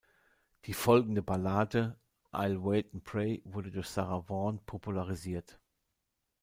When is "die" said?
0.65-0.73